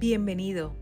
Bienvenido. 0.00 0.74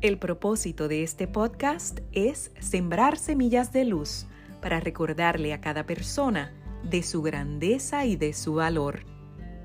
El 0.00 0.18
propósito 0.18 0.88
de 0.88 1.02
este 1.02 1.28
podcast 1.28 2.00
es 2.12 2.52
sembrar 2.58 3.18
semillas 3.18 3.70
de 3.70 3.84
luz 3.84 4.24
para 4.62 4.80
recordarle 4.80 5.52
a 5.52 5.60
cada 5.60 5.84
persona 5.84 6.54
de 6.82 7.02
su 7.02 7.20
grandeza 7.20 8.06
y 8.06 8.16
de 8.16 8.32
su 8.32 8.54
valor. 8.54 9.00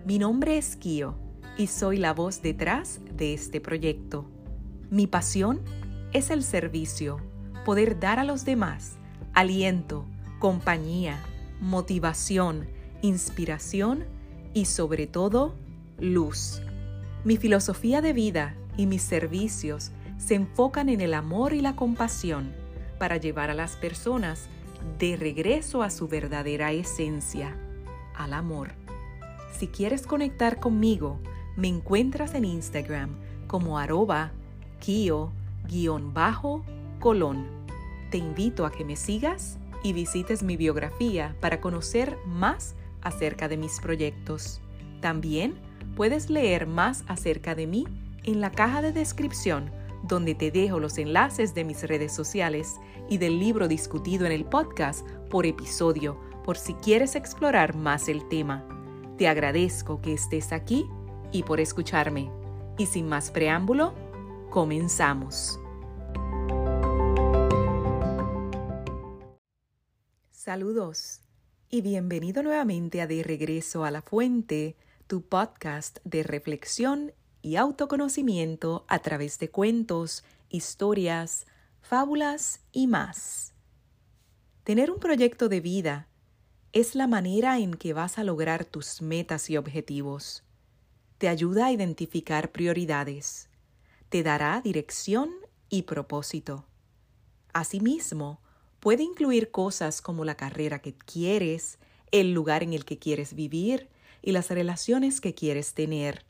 Mi 0.05 0.19
nombre 0.19 0.57
es 0.57 0.75
Kio 0.75 1.17
y 1.57 1.67
soy 1.67 1.99
la 1.99 2.13
voz 2.13 2.41
detrás 2.41 2.99
de 3.15 3.33
este 3.33 3.61
proyecto. 3.61 4.29
Mi 4.89 5.07
pasión 5.07 5.61
es 6.11 6.29
el 6.29 6.43
servicio, 6.43 7.21
poder 7.63 7.97
dar 7.97 8.19
a 8.19 8.25
los 8.25 8.43
demás 8.43 8.97
aliento, 9.33 10.05
compañía, 10.39 11.23
motivación, 11.61 12.67
inspiración 13.01 14.03
y 14.53 14.65
sobre 14.65 15.07
todo 15.07 15.55
luz. 15.97 16.61
Mi 17.23 17.37
filosofía 17.37 18.01
de 18.01 18.11
vida 18.11 18.57
y 18.77 18.85
mis 18.85 19.01
servicios 19.01 19.91
se 20.17 20.35
enfocan 20.35 20.89
en 20.89 21.01
el 21.01 21.13
amor 21.13 21.53
y 21.53 21.61
la 21.61 21.75
compasión 21.75 22.51
para 22.99 23.17
llevar 23.17 23.49
a 23.49 23.55
las 23.55 23.75
personas 23.75 24.47
de 24.99 25.17
regreso 25.17 25.81
a 25.83 25.89
su 25.89 26.07
verdadera 26.07 26.71
esencia, 26.71 27.55
al 28.15 28.33
amor. 28.33 28.73
Si 29.57 29.67
quieres 29.67 30.05
conectar 30.05 30.59
conmigo, 30.59 31.19
me 31.55 31.67
encuentras 31.67 32.33
en 32.35 32.45
Instagram 32.45 33.09
como 33.47 33.77
arroba 33.77 34.31
kio-colón. 34.79 35.31
Te 38.09 38.17
invito 38.17 38.65
a 38.65 38.71
que 38.71 38.85
me 38.85 38.95
sigas 38.95 39.57
y 39.83 39.93
visites 39.93 40.43
mi 40.43 40.57
biografía 40.57 41.35
para 41.39 41.61
conocer 41.61 42.17
más 42.25 42.75
acerca 43.01 43.47
de 43.47 43.57
mis 43.57 43.79
proyectos. 43.79 44.61
También 45.01 45.55
puedes 45.95 46.29
leer 46.29 46.67
más 46.67 47.03
acerca 47.07 47.55
de 47.55 47.67
mí 47.67 47.85
en 48.23 48.41
la 48.41 48.51
caja 48.51 48.81
de 48.81 48.91
descripción, 48.91 49.71
donde 50.03 50.35
te 50.35 50.51
dejo 50.51 50.79
los 50.79 50.97
enlaces 50.97 51.53
de 51.53 51.63
mis 51.63 51.83
redes 51.83 52.13
sociales 52.13 52.75
y 53.09 53.17
del 53.17 53.39
libro 53.39 53.67
discutido 53.67 54.25
en 54.25 54.31
el 54.31 54.45
podcast 54.45 55.07
por 55.29 55.45
episodio, 55.45 56.19
por 56.43 56.57
si 56.57 56.73
quieres 56.75 57.15
explorar 57.15 57.75
más 57.75 58.07
el 58.09 58.27
tema. 58.27 58.65
Te 59.17 59.27
agradezco 59.27 60.01
que 60.01 60.13
estés 60.13 60.51
aquí 60.51 60.85
y 61.31 61.43
por 61.43 61.59
escucharme. 61.59 62.31
Y 62.77 62.85
sin 62.87 63.07
más 63.07 63.31
preámbulo, 63.31 63.93
comenzamos. 64.49 65.59
Saludos 70.31 71.21
y 71.69 71.81
bienvenido 71.81 72.41
nuevamente 72.41 73.01
a 73.01 73.07
De 73.07 73.21
Regreso 73.23 73.85
a 73.85 73.91
la 73.91 74.01
Fuente, 74.01 74.75
tu 75.05 75.21
podcast 75.21 75.99
de 76.03 76.23
reflexión 76.23 77.13
y 77.41 77.55
autoconocimiento 77.55 78.85
a 78.87 78.99
través 78.99 79.39
de 79.39 79.49
cuentos, 79.49 80.23
historias, 80.49 81.47
fábulas 81.81 82.61
y 82.71 82.87
más. 82.87 83.53
Tener 84.63 84.91
un 84.91 84.99
proyecto 84.99 85.49
de 85.49 85.59
vida 85.59 86.07
es 86.73 86.95
la 86.95 87.07
manera 87.07 87.59
en 87.59 87.73
que 87.73 87.93
vas 87.93 88.17
a 88.17 88.23
lograr 88.23 88.63
tus 88.63 89.01
metas 89.01 89.49
y 89.49 89.57
objetivos. 89.57 90.43
Te 91.17 91.27
ayuda 91.27 91.67
a 91.67 91.71
identificar 91.71 92.51
prioridades. 92.51 93.49
Te 94.09 94.23
dará 94.23 94.61
dirección 94.61 95.31
y 95.69 95.83
propósito. 95.83 96.65
Asimismo, 97.53 98.39
puede 98.79 99.03
incluir 99.03 99.51
cosas 99.51 100.01
como 100.01 100.25
la 100.25 100.35
carrera 100.35 100.79
que 100.79 100.93
quieres, 100.93 101.79
el 102.11 102.33
lugar 102.33 102.63
en 102.63 102.73
el 102.73 102.85
que 102.85 102.99
quieres 102.99 103.33
vivir 103.33 103.89
y 104.21 104.31
las 104.31 104.49
relaciones 104.49 105.21
que 105.21 105.33
quieres 105.33 105.73
tener. 105.73 106.25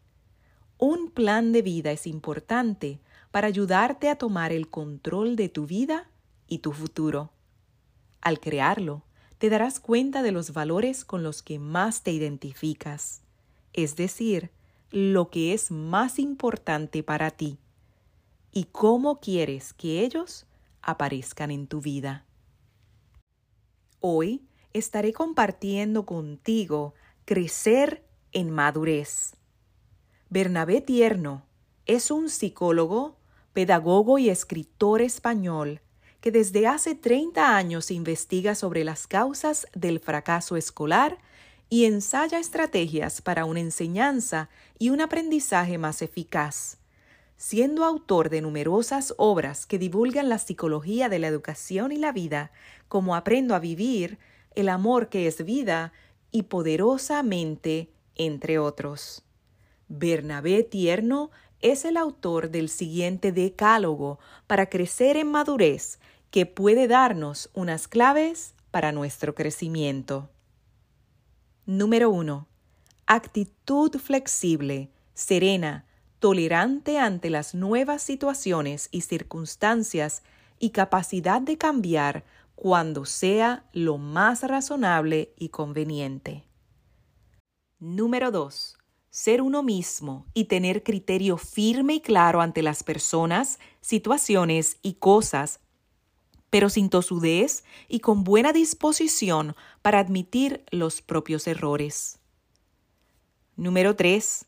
Un 0.83 1.11
plan 1.11 1.51
de 1.51 1.61
vida 1.61 1.91
es 1.91 2.07
importante 2.07 2.99
para 3.29 3.45
ayudarte 3.45 4.09
a 4.09 4.15
tomar 4.15 4.51
el 4.51 4.67
control 4.67 5.35
de 5.35 5.47
tu 5.47 5.67
vida 5.67 6.09
y 6.47 6.57
tu 6.57 6.71
futuro. 6.71 7.29
Al 8.19 8.39
crearlo, 8.39 9.03
te 9.37 9.51
darás 9.51 9.79
cuenta 9.79 10.23
de 10.23 10.31
los 10.31 10.53
valores 10.53 11.05
con 11.05 11.21
los 11.21 11.43
que 11.43 11.59
más 11.59 12.01
te 12.01 12.11
identificas, 12.11 13.21
es 13.73 13.95
decir, 13.95 14.49
lo 14.89 15.29
que 15.29 15.53
es 15.53 15.69
más 15.69 16.17
importante 16.17 17.03
para 17.03 17.29
ti 17.29 17.59
y 18.51 18.63
cómo 18.63 19.19
quieres 19.19 19.73
que 19.73 20.03
ellos 20.03 20.47
aparezcan 20.81 21.51
en 21.51 21.67
tu 21.67 21.79
vida. 21.79 22.25
Hoy 23.99 24.47
estaré 24.73 25.13
compartiendo 25.13 26.07
contigo 26.07 26.95
Crecer 27.25 28.03
en 28.31 28.49
Madurez. 28.49 29.35
Bernabé 30.33 30.79
Tierno 30.79 31.43
es 31.85 32.09
un 32.09 32.29
psicólogo, 32.29 33.17
pedagogo 33.51 34.17
y 34.17 34.29
escritor 34.29 35.01
español 35.01 35.81
que 36.21 36.31
desde 36.31 36.67
hace 36.67 36.95
30 36.95 37.57
años 37.57 37.91
investiga 37.91 38.55
sobre 38.55 38.85
las 38.85 39.07
causas 39.07 39.67
del 39.73 39.99
fracaso 39.99 40.55
escolar 40.55 41.17
y 41.67 41.83
ensaya 41.83 42.39
estrategias 42.39 43.21
para 43.21 43.43
una 43.43 43.59
enseñanza 43.59 44.47
y 44.79 44.89
un 44.91 45.01
aprendizaje 45.01 45.77
más 45.77 46.01
eficaz. 46.01 46.77
Siendo 47.35 47.83
autor 47.83 48.29
de 48.29 48.39
numerosas 48.39 49.13
obras 49.17 49.65
que 49.65 49.79
divulgan 49.79 50.29
la 50.29 50.37
psicología 50.37 51.09
de 51.09 51.19
la 51.19 51.27
educación 51.27 51.91
y 51.91 51.97
la 51.97 52.13
vida, 52.13 52.53
como 52.87 53.17
Aprendo 53.17 53.53
a 53.53 53.59
vivir, 53.59 54.17
El 54.55 54.69
amor 54.69 55.09
que 55.09 55.27
es 55.27 55.43
vida 55.43 55.91
y 56.31 56.43
Poderosamente, 56.43 57.91
entre 58.15 58.59
otros. 58.59 59.25
Bernabé 59.93 60.63
Tierno 60.63 61.31
es 61.59 61.83
el 61.83 61.97
autor 61.97 62.49
del 62.49 62.69
siguiente 62.69 63.33
decálogo 63.33 64.19
para 64.47 64.67
crecer 64.67 65.17
en 65.17 65.29
madurez 65.29 65.99
que 66.29 66.45
puede 66.45 66.87
darnos 66.87 67.49
unas 67.53 67.89
claves 67.89 68.55
para 68.71 68.93
nuestro 68.93 69.35
crecimiento. 69.35 70.29
Número 71.65 72.09
1. 72.09 72.47
Actitud 73.05 73.97
flexible, 73.97 74.89
serena, 75.13 75.85
tolerante 76.19 76.97
ante 76.97 77.29
las 77.29 77.53
nuevas 77.53 78.01
situaciones 78.01 78.87
y 78.91 79.01
circunstancias 79.01 80.23
y 80.57 80.69
capacidad 80.69 81.41
de 81.41 81.57
cambiar 81.57 82.23
cuando 82.55 83.03
sea 83.03 83.65
lo 83.73 83.97
más 83.97 84.43
razonable 84.43 85.33
y 85.37 85.49
conveniente. 85.49 86.45
Número 87.79 88.31
2. 88.31 88.77
Ser 89.11 89.41
uno 89.41 89.61
mismo 89.61 90.25
y 90.33 90.45
tener 90.45 90.83
criterio 90.83 91.37
firme 91.37 91.95
y 91.95 91.99
claro 91.99 92.39
ante 92.39 92.61
las 92.61 92.81
personas, 92.81 93.59
situaciones 93.81 94.77
y 94.81 94.93
cosas, 94.93 95.59
pero 96.49 96.69
sin 96.69 96.89
tosudez 96.89 97.65
y 97.89 97.99
con 97.99 98.23
buena 98.23 98.53
disposición 98.53 99.53
para 99.81 99.99
admitir 99.99 100.63
los 100.71 101.01
propios 101.01 101.45
errores. 101.47 102.19
Número 103.57 103.97
3. 103.97 104.45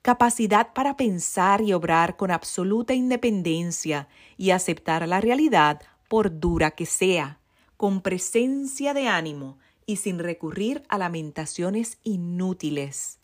Capacidad 0.00 0.72
para 0.72 0.96
pensar 0.96 1.60
y 1.60 1.74
obrar 1.74 2.16
con 2.16 2.30
absoluta 2.30 2.94
independencia 2.94 4.08
y 4.38 4.50
aceptar 4.50 5.06
la 5.06 5.20
realidad 5.20 5.82
por 6.08 6.40
dura 6.40 6.70
que 6.70 6.86
sea 6.86 7.38
con 7.76 8.00
presencia 8.00 8.94
de 8.94 9.08
ánimo 9.08 9.58
y 9.84 9.96
sin 9.96 10.18
recurrir 10.18 10.84
a 10.88 10.96
lamentaciones 10.96 11.98
inútiles. 12.02 13.18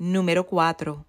Número 0.00 0.46
4. 0.46 1.04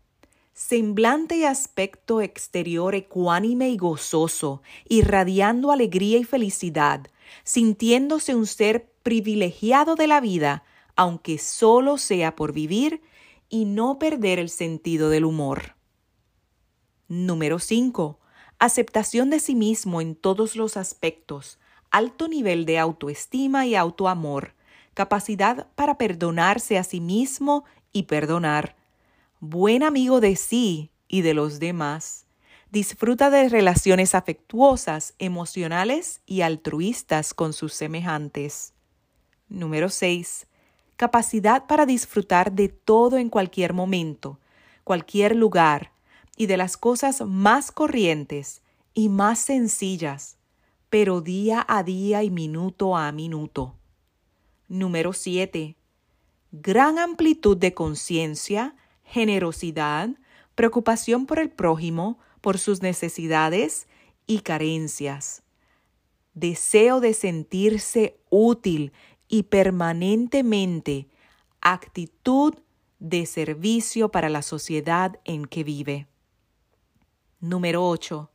Semblante 0.52 1.38
y 1.38 1.44
aspecto 1.44 2.22
exterior 2.22 2.96
ecuánime 2.96 3.70
y 3.70 3.78
gozoso, 3.78 4.64
irradiando 4.88 5.72
alegría 5.72 6.18
y 6.18 6.24
felicidad, 6.24 7.06
sintiéndose 7.44 8.34
un 8.34 8.48
ser 8.48 8.92
privilegiado 9.04 9.94
de 9.94 10.08
la 10.08 10.20
vida, 10.20 10.64
aunque 10.96 11.38
solo 11.38 12.00
sea 12.00 12.36
por 12.36 12.52
vivir, 12.52 13.04
y 13.48 13.66
no 13.66 14.00
perder 14.00 14.40
el 14.40 14.50
sentido 14.50 15.12
del 15.12 15.26
humor. 15.26 15.76
Número 17.08 17.60
5. 17.60 18.20
Aceptación 18.58 19.30
de 19.30 19.40
sí 19.40 19.54
mismo 19.54 20.02
en 20.02 20.16
todos 20.16 20.56
los 20.56 20.78
aspectos, 20.78 21.60
alto 21.92 22.28
nivel 22.28 22.66
de 22.66 22.80
autoestima 22.80 23.68
y 23.68 23.76
autoamor, 23.76 24.56
capacidad 24.96 25.68
para 25.76 26.00
perdonarse 26.00 26.80
a 26.80 26.84
sí 26.84 27.00
mismo 27.00 27.66
y 27.94 28.04
perdonar, 28.04 28.79
buen 29.40 29.84
amigo 29.84 30.20
de 30.20 30.36
sí 30.36 30.92
y 31.08 31.22
de 31.22 31.34
los 31.34 31.60
demás, 31.60 32.26
disfruta 32.72 33.30
de 33.30 33.50
relaciones 33.50 34.16
afectuosas, 34.16 35.14
emocionales 35.20 36.22
y 36.26 36.42
altruistas 36.42 37.34
con 37.34 37.54
sus 37.54 37.74
semejantes. 37.74 38.74
Número 39.48 39.90
6. 39.90 40.48
Capacidad 40.96 41.66
para 41.66 41.86
disfrutar 41.86 42.52
de 42.52 42.70
todo 42.70 43.18
en 43.18 43.30
cualquier 43.30 43.74
momento, 43.74 44.40
cualquier 44.84 45.36
lugar 45.36 45.92
y 46.36 46.46
de 46.46 46.58
las 46.58 46.78
cosas 46.78 47.22
más 47.22 47.72
corrientes 47.72 48.62
y 48.94 49.10
más 49.10 49.40
sencillas 49.40 50.40
pero 50.90 51.22
día 51.22 51.66
a 51.68 51.84
día 51.84 52.24
y 52.24 52.30
minuto 52.30 52.98
a 52.98 53.12
minuto. 53.12 53.76
Número 54.68 55.14
7. 55.14 55.76
Gran 56.52 56.98
amplitud 56.98 57.58
de 57.58 57.74
conciencia, 57.74 58.76
generosidad, 59.10 60.10
preocupación 60.54 61.26
por 61.26 61.40
el 61.40 61.50
prójimo, 61.50 62.20
por 62.42 62.60
sus 62.60 62.84
necesidades 62.84 63.88
y 64.28 64.42
carencias, 64.42 65.42
deseo 66.36 67.00
de 67.00 67.16
sentirse 67.16 68.20
útil 68.30 68.94
y 69.28 69.44
permanentemente 69.44 71.08
actitud 71.60 72.54
de 73.00 73.26
servicio 73.26 74.10
para 74.10 74.30
la 74.30 74.44
sociedad 74.44 75.20
en 75.26 75.46
que 75.46 75.64
vive. 75.64 76.08
Número 77.40 77.88
8. 77.88 78.30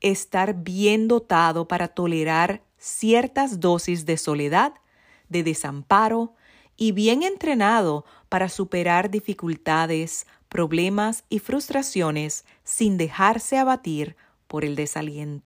Estar 0.00 0.54
bien 0.62 1.06
dotado 1.06 1.68
para 1.68 1.88
tolerar 1.88 2.62
ciertas 2.78 3.60
dosis 3.60 4.06
de 4.06 4.16
soledad, 4.16 4.72
de 5.28 5.42
desamparo 5.42 6.34
y 6.76 6.92
bien 6.92 7.22
entrenado 7.22 8.04
para 8.28 8.48
superar 8.48 9.10
dificultades, 9.10 10.26
problemas 10.48 11.24
y 11.28 11.38
frustraciones 11.38 12.44
sin 12.62 12.96
dejarse 12.96 13.58
abatir 13.58 14.16
por 14.46 14.64
el 14.64 14.76
desaliento. 14.76 15.44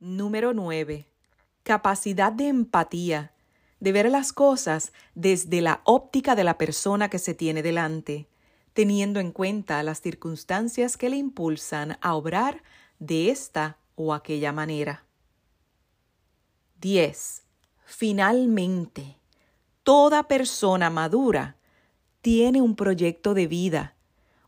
Número 0.00 0.54
9. 0.54 1.06
Capacidad 1.64 2.32
de 2.32 2.48
empatía, 2.48 3.32
de 3.80 3.92
ver 3.92 4.10
las 4.10 4.32
cosas 4.32 4.92
desde 5.14 5.60
la 5.60 5.80
óptica 5.84 6.34
de 6.34 6.44
la 6.44 6.58
persona 6.58 7.10
que 7.10 7.18
se 7.18 7.34
tiene 7.34 7.62
delante, 7.62 8.28
teniendo 8.72 9.20
en 9.20 9.32
cuenta 9.32 9.82
las 9.82 10.00
circunstancias 10.00 10.96
que 10.96 11.10
le 11.10 11.16
impulsan 11.16 11.98
a 12.00 12.14
obrar 12.14 12.62
de 12.98 13.30
esta 13.30 13.78
o 13.96 14.14
aquella 14.14 14.52
manera. 14.52 15.04
10. 16.80 17.42
Finalmente, 17.84 19.17
toda 19.88 20.24
persona 20.24 20.90
madura 20.90 21.56
tiene 22.20 22.60
un 22.60 22.76
proyecto 22.76 23.32
de 23.32 23.46
vida, 23.46 23.94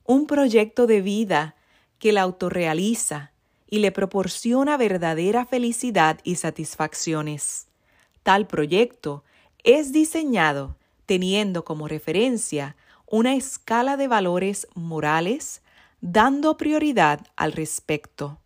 un 0.04 0.26
proyecto 0.26 0.86
de 0.86 1.00
vida 1.00 1.56
que 1.98 2.12
la 2.12 2.20
autorrealiza 2.20 3.32
y 3.66 3.78
le 3.78 3.90
proporciona 3.90 4.76
verdadera 4.76 5.46
felicidad 5.46 6.20
y 6.24 6.34
satisfacciones. 6.34 7.68
Tal 8.22 8.46
proyecto 8.46 9.24
es 9.64 9.92
diseñado 9.92 10.76
teniendo 11.06 11.64
como 11.64 11.88
referencia 11.88 12.76
una 13.06 13.34
escala 13.34 13.96
de 13.96 14.08
valores 14.08 14.68
morales, 14.74 15.62
dando 16.02 16.58
prioridad 16.58 17.20
al 17.36 17.52
respecto, 17.52 18.40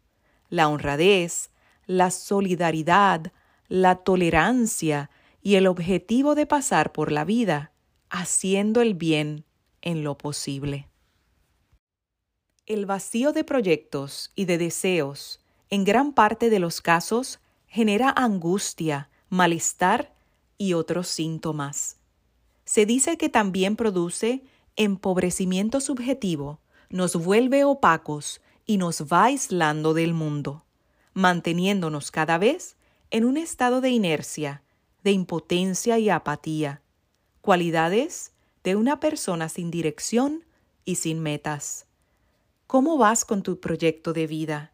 la 0.49 0.69
honradez, 0.69 1.51
la 1.87 2.13
solidaridad, 2.13 3.33
la 3.67 3.97
tolerancia 3.97 5.11
y 5.45 5.57
el 5.57 5.67
objetivo 5.67 6.35
de 6.35 6.47
pasar 6.47 6.91
por 6.91 7.13
la 7.13 7.25
vida 7.25 7.71
haciendo 8.09 8.81
el 8.81 8.95
bien 8.95 9.45
en 9.83 10.03
lo 10.03 10.17
posible. 10.17 10.89
El 12.65 12.87
vacío 12.87 13.33
de 13.33 13.45
proyectos 13.45 14.33
y 14.35 14.47
de 14.47 14.57
deseos 14.57 15.45
en 15.69 15.85
gran 15.85 16.15
parte 16.15 16.49
de 16.49 16.59
los 16.61 16.81
casos 16.81 17.41
genera 17.67 18.11
angustia, 18.17 19.11
malestar 19.29 20.15
y 20.57 20.73
otros 20.73 21.09
síntomas. 21.09 21.99
Se 22.65 22.87
dice 22.87 23.19
que 23.19 23.29
también 23.29 23.77
produce 23.77 24.43
empobrecimiento 24.77 25.81
subjetivo, 25.81 26.61
nos 26.89 27.17
vuelve 27.17 27.65
opacos 27.65 28.41
y 28.65 28.79
nos 28.79 29.03
va 29.13 29.25
aislando 29.25 29.93
del 29.93 30.15
mundo, 30.15 30.65
manteniéndonos 31.13 32.11
cada 32.11 32.39
vez 32.39 32.77
en 33.11 33.27
un 33.27 33.37
estado 33.37 33.83
de 33.83 33.91
inercia, 33.91 34.64
de 35.05 35.13
impotencia 35.13 35.99
y 35.99 36.11
apatía, 36.11 36.83
cualidades 37.41 38.33
de 38.65 38.75
una 38.75 38.99
persona 38.99 39.49
sin 39.49 39.71
dirección 39.71 40.45
y 40.85 40.97
sin 40.97 41.21
metas. 41.21 41.87
¿Cómo 42.67 42.99
vas 42.99 43.25
con 43.25 43.43
tu 43.43 43.61
proyecto 43.61 44.13
de 44.13 44.27
vida? 44.27 44.73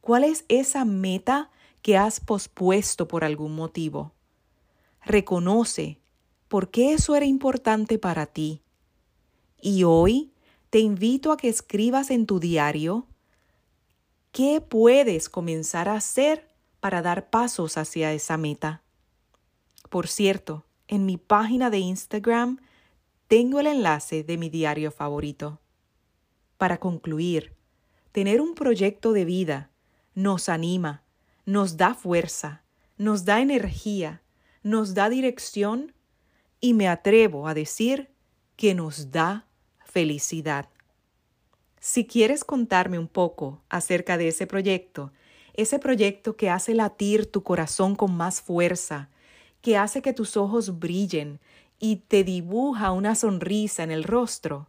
¿Cuál 0.00 0.24
es 0.24 0.44
esa 0.48 0.84
meta 0.84 1.50
que 1.82 1.96
has 1.96 2.20
pospuesto 2.20 3.08
por 3.08 3.24
algún 3.24 3.54
motivo. 3.54 4.12
Reconoce 5.04 6.00
por 6.48 6.70
qué 6.70 6.94
eso 6.94 7.16
era 7.16 7.26
importante 7.26 7.98
para 7.98 8.26
ti. 8.26 8.62
Y 9.60 9.82
hoy 9.84 10.32
te 10.70 10.78
invito 10.78 11.32
a 11.32 11.36
que 11.36 11.48
escribas 11.48 12.10
en 12.10 12.26
tu 12.26 12.38
diario 12.38 13.06
qué 14.30 14.60
puedes 14.60 15.28
comenzar 15.28 15.88
a 15.88 15.96
hacer 15.96 16.48
para 16.80 17.02
dar 17.02 17.30
pasos 17.30 17.76
hacia 17.76 18.12
esa 18.12 18.36
meta. 18.36 18.81
Por 19.92 20.08
cierto, 20.08 20.64
en 20.88 21.04
mi 21.04 21.18
página 21.18 21.68
de 21.68 21.76
Instagram 21.76 22.60
tengo 23.28 23.60
el 23.60 23.66
enlace 23.66 24.24
de 24.24 24.38
mi 24.38 24.48
diario 24.48 24.90
favorito. 24.90 25.60
Para 26.56 26.78
concluir, 26.80 27.52
tener 28.10 28.40
un 28.40 28.54
proyecto 28.54 29.12
de 29.12 29.26
vida 29.26 29.70
nos 30.14 30.48
anima, 30.48 31.02
nos 31.44 31.76
da 31.76 31.92
fuerza, 31.92 32.62
nos 32.96 33.26
da 33.26 33.42
energía, 33.42 34.22
nos 34.62 34.94
da 34.94 35.10
dirección 35.10 35.92
y 36.58 36.72
me 36.72 36.88
atrevo 36.88 37.46
a 37.46 37.52
decir 37.52 38.08
que 38.56 38.74
nos 38.74 39.10
da 39.10 39.46
felicidad. 39.84 40.70
Si 41.80 42.06
quieres 42.06 42.44
contarme 42.44 42.98
un 42.98 43.08
poco 43.08 43.60
acerca 43.68 44.16
de 44.16 44.28
ese 44.28 44.46
proyecto, 44.46 45.12
ese 45.52 45.78
proyecto 45.78 46.34
que 46.38 46.48
hace 46.48 46.72
latir 46.72 47.30
tu 47.30 47.42
corazón 47.42 47.94
con 47.94 48.16
más 48.16 48.40
fuerza, 48.40 49.10
que 49.62 49.78
hace 49.78 50.02
que 50.02 50.12
tus 50.12 50.36
ojos 50.36 50.78
brillen 50.78 51.40
y 51.78 51.96
te 51.96 52.24
dibuja 52.24 52.92
una 52.92 53.14
sonrisa 53.14 53.82
en 53.82 53.90
el 53.90 54.04
rostro, 54.04 54.68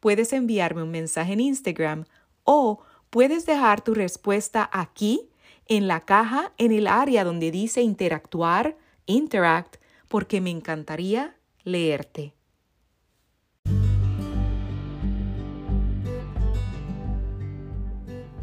puedes 0.00 0.32
enviarme 0.32 0.82
un 0.82 0.90
mensaje 0.90 1.34
en 1.34 1.40
Instagram 1.40 2.04
o 2.44 2.80
puedes 3.10 3.44
dejar 3.44 3.82
tu 3.82 3.92
respuesta 3.92 4.68
aquí 4.72 5.28
en 5.66 5.86
la 5.86 6.00
caja 6.00 6.52
en 6.58 6.72
el 6.72 6.86
área 6.86 7.22
donde 7.24 7.50
dice 7.50 7.82
interactuar, 7.82 8.76
interact, 9.06 9.76
porque 10.08 10.40
me 10.40 10.50
encantaría 10.50 11.36
leerte. 11.62 12.34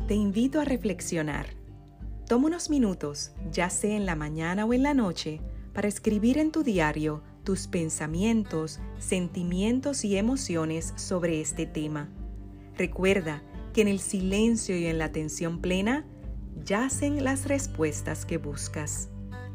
Te 0.07 0.15
invito 0.15 0.61
a 0.61 0.63
reflexionar. 0.63 1.47
Toma 2.29 2.47
unos 2.47 2.69
minutos, 2.69 3.31
ya 3.51 3.69
sea 3.69 3.97
en 3.97 4.05
la 4.05 4.15
mañana 4.15 4.65
o 4.65 4.73
en 4.73 4.83
la 4.83 4.93
noche, 4.93 5.41
para 5.77 5.89
escribir 5.89 6.39
en 6.39 6.51
tu 6.51 6.63
diario 6.63 7.21
tus 7.43 7.67
pensamientos, 7.67 8.79
sentimientos 8.97 10.03
y 10.05 10.17
emociones 10.17 10.91
sobre 10.95 11.39
este 11.39 11.67
tema. 11.67 12.09
Recuerda 12.75 13.43
que 13.75 13.81
en 13.81 13.87
el 13.87 13.99
silencio 13.99 14.75
y 14.75 14.87
en 14.87 14.97
la 14.97 15.05
atención 15.05 15.61
plena 15.61 16.03
yacen 16.65 17.23
las 17.23 17.45
respuestas 17.45 18.25
que 18.25 18.39
buscas. 18.39 19.09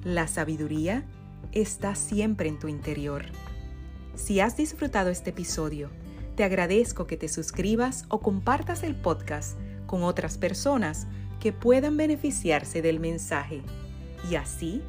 La 0.04 0.28
sabiduría 0.28 1.04
está 1.50 1.96
siempre 1.96 2.48
en 2.48 2.60
tu 2.60 2.68
interior. 2.68 3.24
Si 4.14 4.38
has 4.38 4.56
disfrutado 4.56 5.10
este 5.10 5.30
episodio, 5.30 5.90
te 6.36 6.44
agradezco 6.44 7.08
que 7.08 7.16
te 7.16 7.26
suscribas 7.26 8.04
o 8.10 8.20
compartas 8.20 8.84
el 8.84 8.94
podcast 8.94 9.58
con 9.88 10.04
otras 10.04 10.38
personas 10.38 11.08
que 11.40 11.52
puedan 11.52 11.96
beneficiarse 11.96 12.80
del 12.80 13.00
mensaje 13.00 13.62
y 14.30 14.36
así 14.36 14.82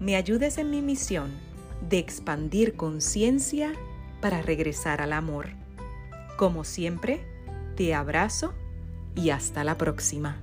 me 0.00 0.16
ayudes 0.16 0.56
en 0.56 0.70
mi 0.70 0.80
misión 0.80 1.30
de 1.88 1.98
expandir 1.98 2.74
conciencia 2.74 3.72
para 4.22 4.40
regresar 4.40 5.02
al 5.02 5.12
amor. 5.12 5.50
Como 6.38 6.64
siempre, 6.64 7.20
te 7.76 7.94
abrazo 7.94 8.54
y 9.14 9.28
hasta 9.30 9.62
la 9.62 9.76
próxima. 9.76 10.40